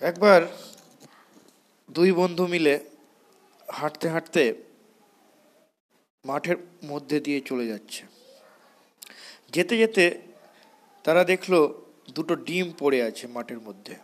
একবার 0.00 0.46
দুই 1.90 2.12
বন্ধু 2.12 2.46
মিলে 2.46 2.80
হাঁটতে 3.68 4.08
হাঁটতে 4.08 4.54
মাঠের 6.24 6.56
মধ্যে 6.84 7.20
দিয়ে 7.20 7.40
চলে 7.40 7.66
যাচ্ছে। 7.66 8.02
যেতে 9.52 9.78
যেতে 9.78 10.18
তারা 11.04 11.24
দেখল 11.24 11.68
দুটো 12.14 12.34
ডিম 12.36 12.72
পড়ে 12.78 13.02
আছে 13.02 13.26
মাঠের 13.26 13.60
মধ্যে। 13.60 13.94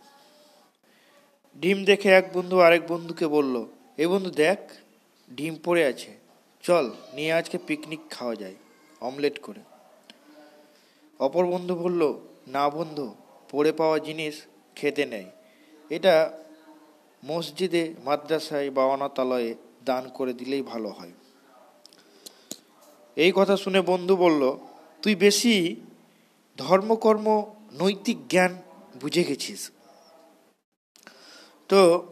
ডিম 1.55 1.85
দেখে 1.85 2.09
এক 2.09 2.37
বন্ধু 2.37 2.59
আরেক 2.59 2.87
বন্ধুকে 2.87 3.27
বলল, 3.27 3.65
এ 3.97 4.07
বন্ধু 4.07 4.29
দেখ, 4.29 4.59
ডিম 5.33 5.55
পড়ে 5.63 5.85
আছে। 5.85 6.11
চল, 6.63 6.91
নিয়ে 7.13 7.33
আজকে 7.33 7.57
পিকনিক 7.67 7.99
খাওয়া 8.09 8.35
যায় 8.35 8.55
অমলেট 9.01 9.39
করে। 9.41 9.59
অপর 11.19 11.45
বন্ধু 11.45 11.75
বলল, 11.75 12.19
না 12.47 12.69
বন্ধু, 12.69 13.15
পড়ে 13.51 13.71
পাওয়া 13.71 13.99
জিনিস 13.99 14.41
খেতে 14.75 15.05
নেই। 15.05 15.25
এটা 15.89 16.43
মসজিদে, 17.23 17.93
মাদ্রাসায় 18.05 18.69
বা 18.69 18.85
অনাথালয়ে 18.85 19.55
দান 19.85 20.09
করে 20.09 20.33
দিলেই 20.33 20.61
ভালো 20.61 20.89
হয়। 20.89 21.11
এই 23.15 23.31
কথা 23.35 23.57
শুনে 23.57 23.81
বন্ধু 23.81 24.15
বলল, 24.15 24.57
তুই 25.01 25.15
বেশি 25.15 25.75
ধর্মকর্ম, 26.57 27.55
নৈতিক 27.73 28.27
জ্ঞান 28.27 28.61
বুঝে 29.01 29.23
গেছিস। 29.23 29.71
তো 31.69 32.07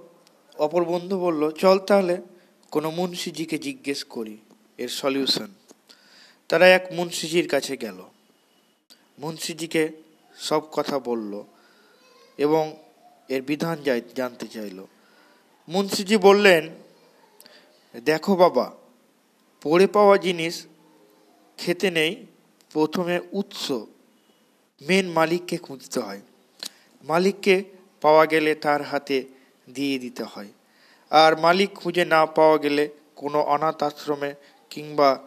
অপর 0.57 0.85
বন্ধু 0.85 1.19
বলল, 1.19 1.51
চল 1.51 1.79
তাহলে, 1.79 2.21
কোনো 2.71 2.91
মুন্সিজিকে 2.91 3.57
জিজ্ঞেস 3.57 4.03
করি, 4.03 4.37
এর 4.77 4.89
সলিউশন। 4.89 5.47
তারা 6.49 6.67
এক 6.67 6.87
মুন্সিজির 6.91 7.47
কাছে 7.47 7.77
গেল। 7.77 8.03
মুন্সিজিকে 9.19 9.89
সব 10.35 10.61
কথা 10.71 10.99
বলল 10.99 11.43
এবং 12.37 12.82
এর 13.29 13.41
বিধান 13.41 13.83
জানতে 14.15 14.47
চাইল। 14.47 14.85
মুন্সিজি 15.67 16.17
বললেন, 16.17 16.69
দেখো 18.05 18.35
বাবা, 18.35 18.71
পড়ে 19.61 19.87
পাওয়া 19.87 20.17
জিনিস 20.17 20.65
খেতে 21.57 21.91
নেই, 21.91 22.25
প্রথমে 22.73 23.19
উৎস 23.31 23.71
মেন 24.81 25.09
মালিককে 25.09 25.57
খুঁজতে 25.57 25.99
হয়। 25.99 26.21
মালিককে 27.03 27.63
পাওয়া 28.01 28.25
গেলে 28.25 28.55
তার 28.55 28.81
হাতে 28.81 29.23
দিয়ে 29.73 29.99
দিতে 29.99 30.23
হয়। 30.23 30.47
আর 31.09 31.37
মালিক 31.37 31.73
খুঁজে 31.73 32.05
না 32.05 32.25
পাওয়া 32.25 32.57
গেলে 32.57 32.89
কোনো 33.15 33.41
অনাথ 33.41 33.83
আশ্রমে 33.83 34.33
কিংবা 34.69 35.19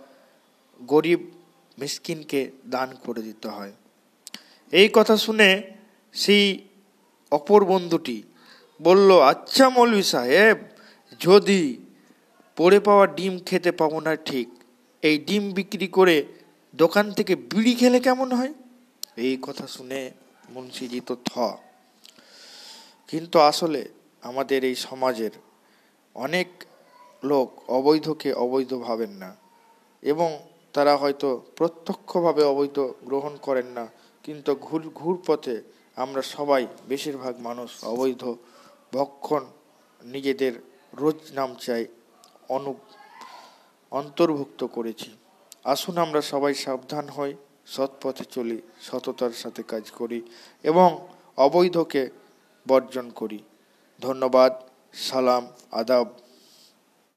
গরিব 0.83 1.31
মিসকিনকে 1.79 2.51
দান 2.67 2.95
করে 2.95 3.23
দিতে 3.23 3.49
হয়। 3.49 3.73
এই 4.73 4.89
কথা 4.93 5.17
শুনে 5.17 5.63
সেই 6.13 6.66
অপর 7.33 7.61
বন্ধুটি 7.73 8.19
বলল 8.81 9.11
আচ্ছা 9.33 9.67
মৌলভি 9.77 10.05
সাহেব, 10.15 10.59
যদি 11.21 11.61
পড়ে 12.59 12.79
পাওয়া 12.87 13.05
ডিম 13.19 13.35
খেতে 13.49 13.71
পাবো 13.81 13.99
না 14.07 14.13
ঠিক, 14.29 14.49
এই 15.03 15.17
ডিম 15.29 15.45
বিক্রি 15.57 15.89
করে 15.99 16.17
দোকান 16.75 17.07
থেকে 17.17 17.35
বিড়ি 17.51 17.73
খেলে 17.81 17.99
কেমন 18.07 18.29
হয়? 18.39 18.53
এই 19.25 19.35
কথা 19.47 19.67
শুনে 19.75 20.01
মুন্সিজি 20.55 21.01
তো 21.09 21.15
থ। 21.29 21.31
কিন্তু 23.09 23.37
আসলে 23.51 23.81
আমাদের 24.23 24.61
এই 24.71 24.77
সমাজের 24.87 25.33
অনেক 26.15 26.49
লোক 27.23 27.49
অবৈধকে 27.79 28.31
অবৈধ 28.45 28.73
ভাবেন 28.87 29.13
না 29.23 29.31
এবং 30.03 30.31
তারা 30.75 30.95
হয়তো 31.03 31.29
প্রত্যক্ষভাবে 31.59 32.43
অবৈধ 32.53 32.79
গ্রহণ 33.09 33.35
করেন 33.47 33.69
না, 33.79 33.85
কিন্তু 34.25 34.51
ঘুর 34.67 34.83
ঘুর 35.01 35.17
পথে 35.27 35.57
আমরা 35.97 36.23
সবাই 36.23 36.67
বেশিরভাগ 36.89 37.35
মানুষ 37.39 37.71
অবৈধ, 37.85 38.23
ভক্ষণ, 38.93 39.45
নিজেদের 40.01 40.55
রোজ 40.95 41.21
নাম 41.33 41.51
চাই 41.55 41.87
অনু 42.49 42.75
অন্তর্ভুক্ত 43.91 44.61
করেছি। 44.65 45.11
আসুন 45.65 45.99
আমরা 45.99 46.21
সবাই 46.33 46.55
সাবধান 46.55 47.07
হই 47.09 47.33
সৎ 47.67 47.91
পথে 48.03 48.25
চলি, 48.25 48.59
সততার 48.81 49.31
সাথে 49.31 49.63
কাজ 49.63 49.85
করি 49.91 50.23
এবং 50.63 50.89
অবৈধকে 51.37 52.03
বর্জন 52.69 53.11
করি। 53.11 53.39
ধন্যবাদ, 54.01 54.53
সালাম, 54.95 55.45
আদাব। 55.71 56.07